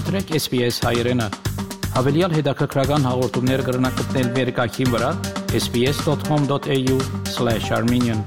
[0.00, 1.20] մտրեք SPS հայերեն։
[1.92, 5.10] Հավելյալ հետաքրքրական հաղորդումներ կգրնակցնել վերկայքին վրա
[5.60, 8.20] sps.com.au/armenian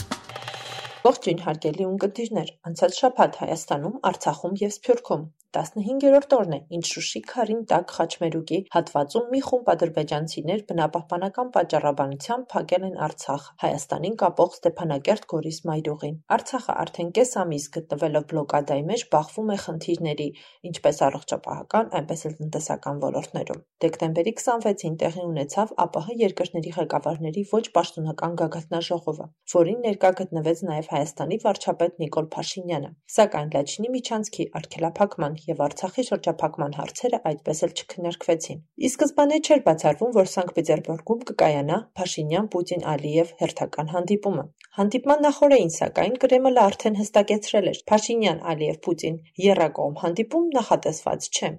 [1.07, 5.23] Ողջույն հարգելի ունկնդիրներ, անցած շաբաթ Հայաստանում, Արցախում եւ Սփյուռքում
[5.53, 12.87] 15-րդ օրն է, ինչ Շուշի քարին տակ խաչմերուկի հատվածում մի խումբ ադրբեջանցիներ բնապահպանական պատճառաբանությամբ փակել
[12.87, 19.57] են Արցախ Հայաստանին կապող Ստեփանակերտ-Գորիս մայրուղին։ Արցախը արդեն կես ամիս գտնվելով բլոկադայի մեջ բախվում է
[19.65, 20.27] խնդիրների,
[20.73, 28.37] ինչպես առողջապահական, այնպես էլ տնտեսական ոլորտներում։ Դեկտեմբերի 26-ին տեղի ունեցավ ԱՊՀ երկրների ղեկավարների ոչ պաշտոնական
[28.41, 36.03] գագաթնաժողովը, որին ներկա գտնվեց նաև Հայաստանի վարչապետ Նիկոլ Փաշինյանը։ Սակայն Լաչինի միջանցքի արգելափակման եւ Արցախի
[36.07, 43.93] շրջափակման հարցերը այդպես էլ չքննարկվեցին։ Ի սկզբանե չէր բացառվում, որ Սանկտ Պետերբուրգում կկայանա Փաշինյան-Պուտին-Ալիև հերթական
[43.93, 44.45] հանդիպումը։
[44.79, 47.81] Հանդիպման նախօրեին, սակայն, Կրեմլը արդեն հստակեցրել էր.
[47.93, 49.17] Փաշինյան-Ալիև-Պուտին
[49.47, 51.51] եռակողմ հանդիպում նախատեսված չէ։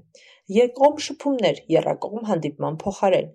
[0.54, 3.28] Երկկողմ շփումներ եռակողմ հանդիպման փոխարեն։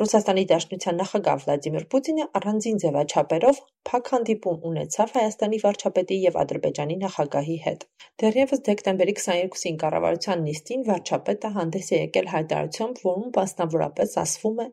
[0.00, 7.56] Ռուսաստանի Դաշնության նախագահ Վլադիմիր Պուտինը առանձին ձևաչափերով փակ հանդիպում ունեցավ Հայաստանի վարչապետի եւ Ադրբեջանի նախագահի
[7.64, 7.84] հետ։
[8.22, 14.66] Դեռևս դեկտեմբերի 22-ին կառավարության նիստին վարչապետը հանդես է եկել հայտարարությամբ, որում մասնավորապես ասվում է.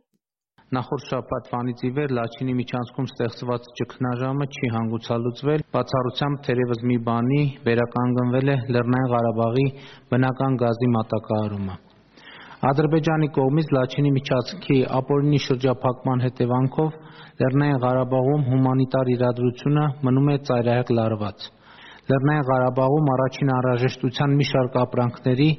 [0.79, 8.55] Նախորդ շաբաթվանից ի վեր Լաչինի միջանցքում ստեղծված ճգնաժամը չի հանգուցալուծվել, բացառությամբ թերևս մի բանի վերականգնվել
[8.55, 9.69] է Լեռնային Ղարաբաղի
[10.13, 11.79] բնական գազի մատակարարումը։
[12.59, 16.95] Ադրբեջանի կողմից Լաչինի միջանցքի ապօրինի շրջափակման հետևանքով
[17.39, 21.45] Լեռնային Ղարաբաղում հումանիտար իրադրությունը մնում է ծայրահեղ լարված։
[22.11, 25.49] Լեռնային Ղարաբաղում առաջին անհրաժեշտության մի շարք ապրանքների,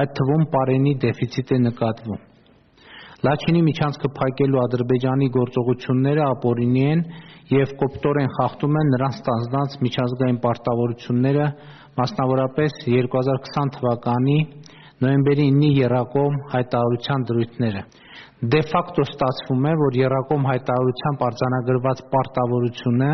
[0.00, 2.24] այդ թվում պարենի դեֆիցիտ է նկատվում։
[3.26, 7.02] Լաչինի միջանցքը փակելու Ադրբեջանի գործողությունները ապօրինի են
[7.52, 11.46] եւ կոպտորեն խախտում են նրանց ստանձնած միջազգային պարտավորությունները,
[12.00, 14.38] մասնավորապես 2020 թվականի
[15.04, 17.80] նոյեմբերի 9-ի եռակողմ հայտարարության դրույթները։
[18.52, 23.10] Դե ֆակտո ստացվում է, որ եռակողմ հայտարարությամբ արձանագրված պարտավորությունը,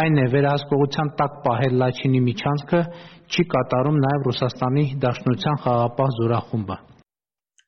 [0.00, 2.82] այն է վերահսկողության տակ պահել Լաչինի միջանցքը,
[3.32, 6.78] չի կատարում նաև Ռուսաստանի Դաշնության խաղաղապահ զորախումբը։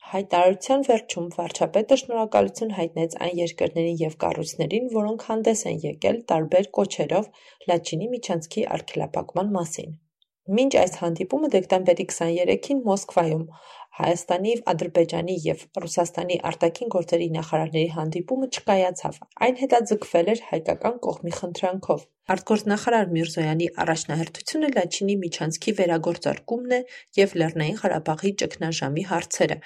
[0.07, 7.31] Հայտարարության վերջում վարչապետը շնորհակալություն հայտնեց այն երկրներին եւ կառույցներին, որոնք հանդես են եկել տարբեր կոչերով
[7.73, 9.97] Լաչինի միջանցքի արգելափակման մասին։
[10.47, 13.41] Մինչ այս հանդիպումը դեկտեմբերի 23-ին Մոսկվայում
[13.97, 22.05] Հայաստանի, Ադրբեջանի եւ Ռուսաստանի արտաքին գործերի նախարարների հանդիպումը չկայացավ։ Այն հետաձգվել էր հայկական կողմի խնդրանքով։
[22.37, 26.81] Արտգործնախարար Միրզոյանի առաջնահերթությունը Լաչինի միջանցքի վերագործարկումն է
[27.19, 29.59] եւ Լեռնային Ղարաբաղի ճգնաժամի հարցերը,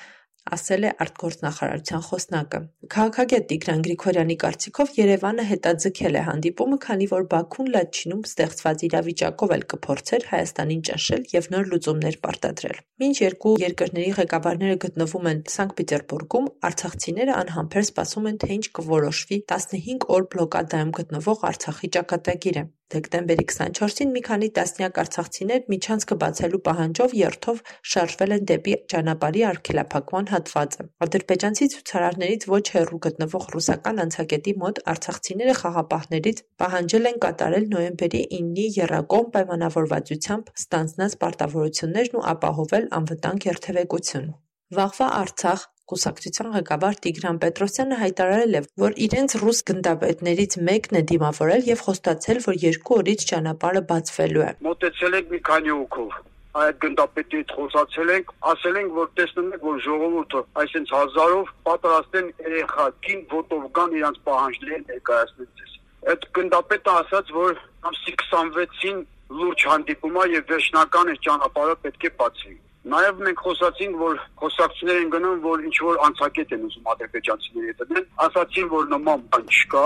[0.56, 2.60] ասել է արտգործնախարարության խոսնակը։
[2.94, 9.64] Քաղաքագետ Տիգրան Գրիգորյանի կարծիքով Երևանը հետաձգել է հանդիպումը, քանի որ Բաքուն Լաչինում ստեղծված իրավիճակով էլ
[9.74, 16.50] կփորձեր Հայաստանին ճնշել եւ նոր լուծումներ պարտադրել։ Մինչ երկու երկրների ղեկավարները գտնվում են Սանկտ Պետերբուրգում,
[16.70, 24.08] արցախցիները անհամբեր սպասում են, թե ինչ կորոշվի 15 օր բլոկադայում գտնվող Արցախի ճակատագիրը։ Դեկտեմբերի 24-ին
[24.14, 27.60] մի քանի տասնյակ արցախցիներ միջանցքը բացելու պահանջով երթով
[27.92, 35.56] շարժվել են դեպի ճանապարհի արգելափակման հատվածը։ Ադրբեջանցի ցուցարարներից ոչ հեռու գտնվող ռուսական անցակետի մոտ արցախցիները
[35.60, 44.32] խաղապահներից պահանջել են կատարել նոյեմբերի 9-ի եռակողմ պայմանավորվածությամբ ստանձնած պարտավորություններն ու ապահովել անվտանգ երթևեկություն։
[44.70, 51.68] Վաղվա Արցախ կուսակցության ղեկավար Տիգրան Պետրոսյանը հայտարարել է, որ իրենց ռուս գնդապետներից մեկն է դիմավորել
[51.70, 56.20] եւ խոստացել, որ երկու օրից ճանապարհը բացվելու է։ Մոտեցել ենք մի քանի օքով
[56.58, 62.16] այդ գնդապետի հետ խոսացել ենք, ասել ենք, որ տեսնում եք, որ ժողովուրդը այսինքն հազարով պատրաստ
[62.20, 65.76] են երեխա կին ոտով կան իրանց պահանջները ներկայացնել ձեզ։
[66.10, 68.98] Այդ գնդապետը ասաց, որ ամսի 26-ին
[69.40, 72.56] լուրջ հանդիպում է եւ վերջնական է ճանապարհը պետք է բացվի։
[72.90, 77.82] Նաև մենք խոսացինք, որ խոսակցություններ են գնում, որ ինչ որ անցակետ են ուզում ադրբեջանցիների հետ
[77.90, 79.82] դնել, ասացին, որ նման բան չկա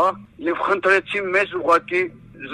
[0.49, 2.03] եւ խնդրեցին մեզ ուղակի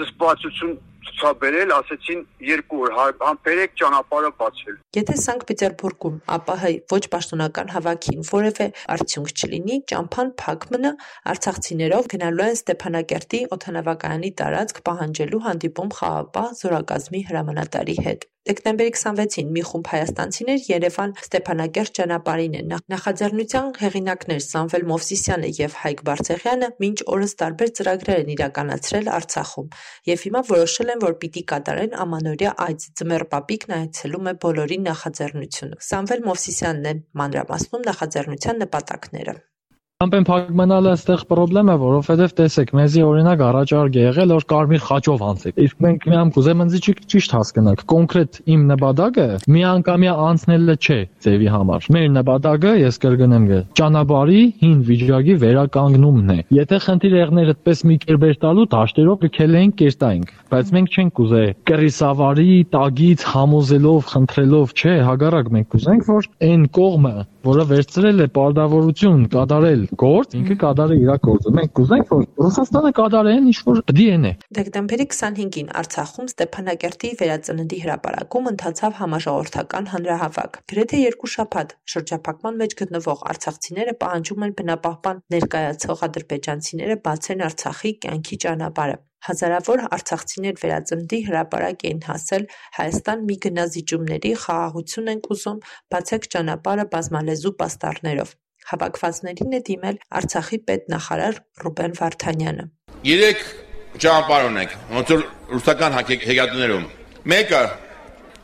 [0.01, 0.73] զսպվածություն
[1.07, 8.67] ցուցաբերել, ասեցին երկու օր համբերեք ճանապարհը բացվել։ Եթե Սանկտ Պետերբուրգում ԱՊՀ ոչ պաշտոնական հավաքին որևէ
[8.95, 10.91] արդյունք չլինի, ճամփան փակ մնա,
[11.33, 19.61] արցախցիներով գնալու են Ստեփանակերտի օթանավակայանի տարածք պահանջելու հանդիպում խաղապահ զորակազմի հրամանատարի հետ։ Դեկտեմբերի 26-ին մի
[19.67, 27.73] խումբ հայաստանցիներ Երևան-Ստեփանակերտ ճանապարհին են նախաձեռնության հեղինակներ Սամվել Մովսիսյանը եւ Հայկ Բարսեղյանը մինչ օրս տարբեր
[27.81, 29.69] ծրագրեր են իրականացրել Արցախում
[30.09, 35.81] եւ հիմա որոշել են, որ պիտի կատարեն ամանորյա այց Ձմեռ Պապիկն այցելում է բոլորի նախաձեռնությունը։
[35.91, 39.39] Սամվել Մովսիսյանն է մանրամասնում նախաձեռնության նպատակները։
[40.01, 45.25] Ամեն փակմենալը այստեղ խնդրեմ է, որովհետև տեսեք, մեզի օրինակ առաջարկ է եղել, որ կարմիր խաչով
[45.27, 46.77] անցեք։ Իսկ մենք միամ կուզեմ ինձ
[47.11, 53.45] ճիշտ հասկանաք, կոնկրետ իմ նպատակը միանգամյա անցնելը չէ ձևի համար։ Մեր նպատակը, ես կրկնեմ,
[53.77, 59.77] ճանապարհի հին վիճակի վերականգնումն է։ Եթե խնդիր եղներ այդպես մի կերպեր տալու դաշտերով կքել ենք
[59.81, 66.65] կերտայինք, բայց մենք չենք կուզե կռիսավարի տագից համոզելով, խնդրելով, չէ, հագարակ մենք կուզենք, որ այն
[66.81, 67.15] կողմը,
[67.45, 73.49] որը վերցրել է պարտավորություն կատարել գործ, ինքը կատարի իր գործը։ Մենք կուզենք, որ Ռուսաստանը կատարեն
[73.51, 81.31] ինչ որ դիեն է։ Դեկտեմբերի 25-ին Արցախում Ստեփանակերտի վերածննդի հրապարակում ընթացավ համաժողովրդական հանրահավաք։ Գրեթե երկու
[81.35, 89.81] շաբաթ շրջափակման մեջ գտնվող արցախցիները պահանջում են բնապահպան ներկայացող ադրբեջանցիները բացեն Արցախի կյանքի ճանապարհը։ Հազարավոր
[89.95, 92.45] արցախցիներ վերածննդի հրապարակ էին հասել
[92.77, 95.59] «Հայաստան մի գնազիջումների խաղաղություն ենք ուզում,
[95.93, 98.33] բացեք ճանապարհը բազմալեզու պաստառներով»։
[98.71, 102.65] Հավաքվածներին է դիմել Արցախի պետնախարար Ռուբեն Վարդանյանը։
[103.11, 103.39] Երեք
[104.01, 106.85] ճանապարհ ունենք, ոնց որ ռուսական հեգատներում։
[107.31, 107.63] Մեկը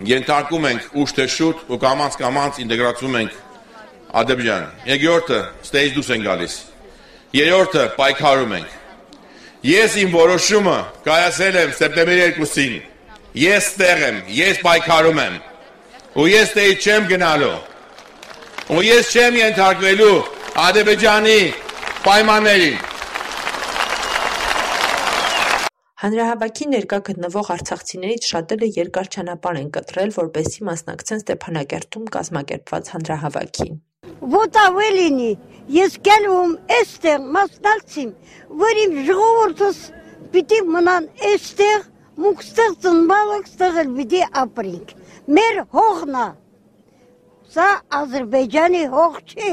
[0.08, 3.38] ենթարկում ենք ուշ թե շուտ ու կամած կամած ինտեգրացում ենք
[4.22, 6.58] Ադրբեջան։ Երկրորդը ստեյս դուս են գալիս։
[7.38, 8.76] Երրորդը պայքարում ենք։
[9.66, 10.76] Ես իմ որոշումը
[11.08, 12.76] կայացել եմ սեպտեմբերի 2-ին։
[13.42, 15.40] Ես տեղ եմ, ես պայքարում եմ։
[16.18, 17.56] Ու ես տեյ չեմ գնալու
[18.68, 20.16] ու ես չեմ ենթարկվելու
[20.60, 21.36] Ադրբեջանի
[22.04, 22.82] պայմաններին։
[26.04, 33.80] Հանրահավաքի ներկա գտնվող արցախցիներից շատերը երկար ճանապարհ են կտրել, որպեսզի մասնակցեն Ստեփանակերտում կազմակերպված հանրահավաքին։
[34.36, 35.32] Ոտավե լինի,
[35.76, 38.12] ես գալում էստեղ մասնակցիմ,
[38.64, 39.80] որ իմ ժողովուրդս
[40.34, 41.88] պիտի մնան էստեղ,
[42.24, 44.94] մուք ստեղ ծնբալը ստեղ էլ պիտի ապրինք։
[45.38, 46.28] Մեր հողնա
[47.48, 47.66] Սա
[47.98, 49.52] Ադրբեջանի հող չի։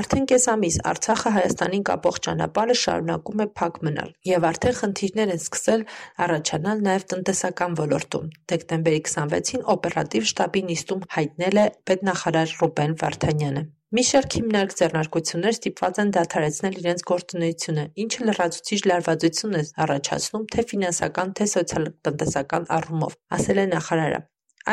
[0.00, 5.42] Արդեն կես ամիս Արցախը Հայաստանին կապող ճանապարհը շարունակում է փակ մնալ, եւ արդեն խնդիրներ են
[5.42, 5.82] սկսել
[6.26, 13.66] առաջանալ նաեւ տնտեսական ոլորտում։ Դեկտեմբերի 26-ին օպերատիվ շտաբի նիստում հայտնել է պետնախարար Ռուբեն Վարդանյանը։
[13.96, 20.64] Մի շարք հիմնարկ ձեռնարկություններ ստիպված են դադարեցնել իրենց գործունեությունը, ինչը լրացուցիչ լարվածություն է առաջացնում թե
[20.72, 24.20] ֆինանսական, թե սոցիալ-տնտեսական առումով, ասել է նախարարը։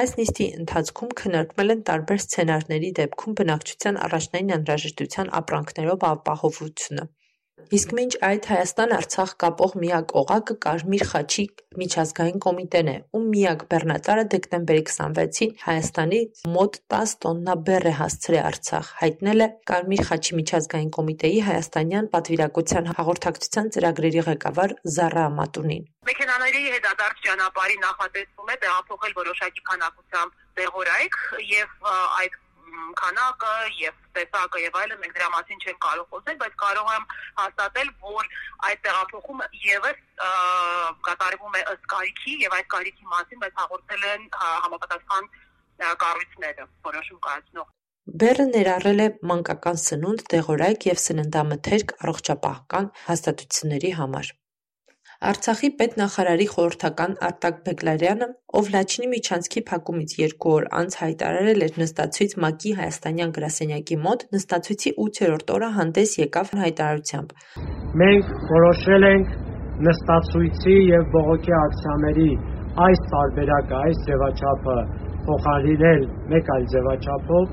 [0.02, 7.10] Այս նիստի ընթացքում քննարկվել են տարբեր սցենարների դեպքում բնակչության առաջնային անհրաժեշտության ապրանքներով ապահովությունը։
[7.57, 11.44] Իսկ մինչ այդ Հայաստան-Արցախ կապող միակ օղակը Կարմիր խաչի
[11.81, 16.21] միջազգային կոմիտեն է, ում միակ բեռնատարը դեկտեմբերի 26-ին Հայաստանի
[16.54, 22.89] մոտ 10 տոննա բեռ է հասցրել Արցախ, հայտնել է Կարմիր խաչի միջազգային կոմիտեի հայաստանյան պատվիրակության
[22.98, 31.18] հաղորդակցության ծրագրերի ղեկավար Զարա Ամատունին։ Մեքենաների հետադարձ ճանապարհի նախատեսվում է տեղափոխել որոշակի քանակությամբ տեղորայք
[31.57, 31.89] եւ
[32.21, 32.44] այդ
[33.01, 37.07] քանակը եւ տեսակը եւ այլն մենք դրա մասին չենք կարող խոսել, բայց կարող եմ
[37.41, 38.29] հաստատել, որ
[38.69, 40.03] այդ տեղափոխումը եւս
[41.09, 44.29] կատարվում է ըստ կարիքի եւ այդ կարիքի մասին մեզ հաղորդել են
[44.68, 45.31] համապատասխան
[46.06, 47.74] կառույցները, որոշում կայացնող
[48.07, 54.30] Բերը ներառել է մանկական սնունդ, դեղորայք եւ սննդամթերք առողջապահական հաստատությունների համար։
[55.18, 58.25] Արցախի պետնախարարի խորհրդական Արտակ Բեգլարյանը,
[58.60, 64.94] ով Լաչինի միջանցքի փակումից երկու օր անց հայտարարել էր նստացույց ՄԱԿ-ի հայաստանյան գրասենյակի մոտ, նստացույցի
[65.08, 67.34] 8-րդ օրը հանդես եկավ հայտարարությամբ.
[68.04, 69.34] Մենք որոշել ենք
[69.90, 72.31] նստացույցի եւ բողոքի ակցիաների
[72.86, 74.80] այս տարբերակը, այս ձևաչափը
[75.28, 77.45] փոխարինել մեկ այլ ձևաչափով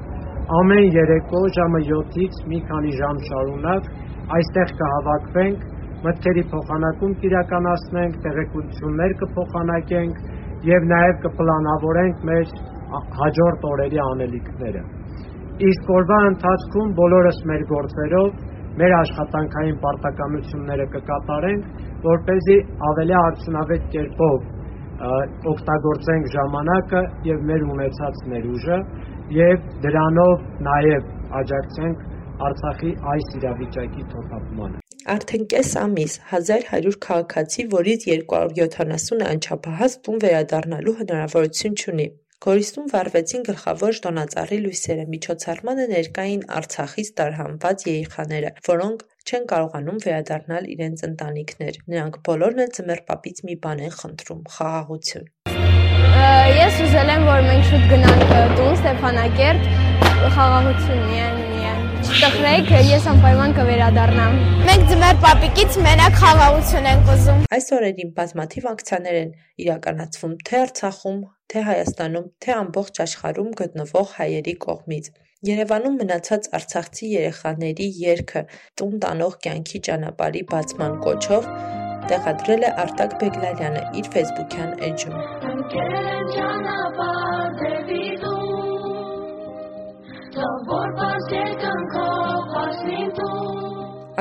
[0.61, 3.88] ամեն երեկո ժամը 7-ից մի քանի ժամ շարունակ
[4.37, 5.71] այստեղ կհավաքվենք
[6.04, 10.18] մտքերի փոխանակում կիրականացնենք, տեղեկություններ կփոխանակենք
[10.70, 12.54] եւ նաեւ կպլանավորենք մեր
[13.20, 14.82] հաջորդ օրերի անելիքները։
[15.68, 18.42] Իսկ օրվա ընթացքում բոլորս մեր գործերով
[18.80, 21.66] մեր աշխատանքային պարտականությունները կկատարենք,
[22.06, 22.56] որ เป զի
[22.90, 24.50] ավելի արդյունավետ կերպով
[25.52, 28.78] օգտագործենք ժամանակը եւ մեր ունեցած ներուժը
[29.38, 32.11] եւ դրանով նաեւ աջակցենք
[32.44, 41.76] Արցախի այս իրավիճակի թոփափմանը։ Արդեն կես ամիս 1100 քաղաքացի, որից 270-ը անչափահաս տուն վերադառնալու հնարավորություն
[41.76, 42.06] չունի։
[42.44, 50.68] Գորիսում վառվեցին գլխավոր տոնածառի լույսերը, միջոցառմանը ներկա էին Արցախից տարհանված երեխաները, որոնք չեն կարողանում վերադառնալ
[50.75, 55.32] իրենց ընտանիքներ։ Նրանք բոլորն էլ ձմեռ պապից մի բան են խնդրում՝ խաղաղություն։
[56.64, 59.75] Ես ուզել եմ, որ մենք շուտ գնանք տուն Ստեփանակերտ,
[60.37, 61.53] խաղաղություն միայն
[62.14, 64.35] տխրեք, ես անպայման կվերադառնամ։
[64.68, 69.33] Մենք ձմեռ պապիկից մենակ խաղաղություն ենք ուզում։ Այս օրերին բազմաթիվ ակցիաներ են
[69.64, 71.18] իրականացվում թե Արցախում,
[71.50, 75.11] թե Հայաստանում, թե ամբողջ աշխարհում գտնվող հայերի կողմից։
[75.44, 78.42] Երևանում մնացած արցախցի երեխաների երգը
[78.80, 81.50] տուն տանող կյանքի ճանապարհի բացման կոչով
[82.12, 85.18] տեղադրել է Արտակ Բեգլարյանը իր Facebook-յան էջում։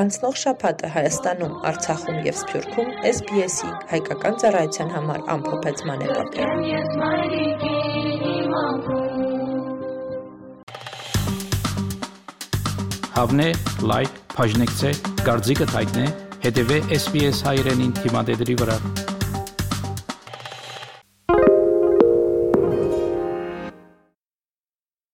[0.02, 6.54] Անցնող շաբաթը Հայաստանում, Արցախում եւ Սփյուռքում SBS-ի հայկական ծառայության համար ամփոփեց մանեպատերը։
[13.18, 13.50] Հավնե,
[13.94, 14.92] լայք, բաժնեկցե,
[15.24, 16.06] դարձիկը թայտնե,
[16.46, 18.78] հետեւե SBS հայրենին թիմադեդի վրա։